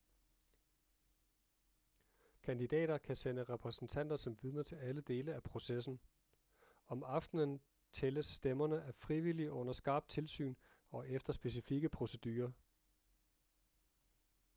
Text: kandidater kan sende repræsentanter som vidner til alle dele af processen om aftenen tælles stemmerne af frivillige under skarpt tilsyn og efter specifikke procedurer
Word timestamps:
kandidater 2.43 2.97
kan 2.97 3.15
sende 3.15 3.43
repræsentanter 3.43 4.17
som 4.17 4.37
vidner 4.41 4.63
til 4.63 4.75
alle 4.75 5.01
dele 5.01 5.33
af 5.33 5.43
processen 5.43 5.99
om 6.87 7.03
aftenen 7.03 7.61
tælles 7.91 8.25
stemmerne 8.25 8.83
af 8.83 8.95
frivillige 8.95 9.51
under 9.51 9.73
skarpt 9.73 10.09
tilsyn 10.09 10.55
og 10.91 11.09
efter 11.09 11.33
specifikke 11.33 11.89
procedurer 11.89 12.51